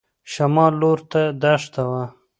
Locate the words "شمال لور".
0.33-0.99